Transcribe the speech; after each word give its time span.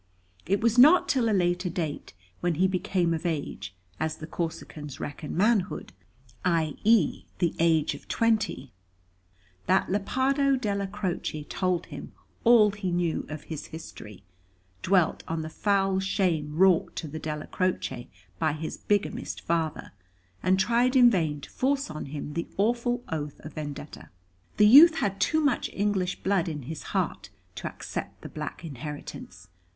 It 0.47 0.61
was 0.61 0.79
not 0.79 1.07
till 1.07 1.29
a 1.29 1.29
later 1.31 1.69
date, 1.69 2.13
when 2.39 2.55
he 2.55 2.67
became 2.67 3.13
of 3.13 3.23
age 3.23 3.75
as 3.99 4.17
the 4.17 4.25
Corsicans 4.25 4.99
reckon 4.99 5.35
manhood[#] 5.37 5.89
that 6.43 6.75
Lepardo 9.91 10.55
Della 10.59 10.87
Croce 10.87 11.43
told 11.43 11.85
him 11.85 12.13
all 12.43 12.71
he 12.71 12.89
knew 12.91 13.27
of 13.29 13.43
his 13.43 13.67
history, 13.67 14.23
dwelt 14.81 15.23
on 15.27 15.43
the 15.43 15.51
foul 15.51 15.99
shame 15.99 16.55
wrought 16.55 16.95
to 16.95 17.07
the 17.07 17.19
Della 17.19 17.45
Croce 17.45 18.09
by 18.39 18.53
his 18.53 18.77
bigamist 18.77 19.41
father, 19.41 19.91
and 20.41 20.59
tried 20.59 20.95
in 20.95 21.11
vain 21.11 21.41
to 21.41 21.49
force 21.51 21.91
on 21.91 22.05
him 22.07 22.33
the 22.33 22.47
awful 22.57 23.03
oath 23.09 23.39
of 23.41 23.53
Vendetta. 23.53 24.09
The 24.57 24.65
youth 24.65 24.95
had 24.95 25.21
too 25.21 25.41
much 25.41 25.69
English 25.71 26.23
blood 26.23 26.49
in 26.49 26.63
his 26.63 26.81
heart 26.97 27.29
to 27.53 27.67
accept 27.67 28.21
the 28.23 28.29
black 28.29 28.65
inheritance. 28.65 29.47